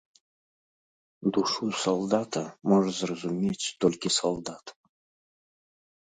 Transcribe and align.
Душу 1.37 1.65
салдата 1.81 2.43
можа 2.73 2.91
зразумець 3.01 3.71
толькі 3.87 4.09
салдат. 4.19 4.65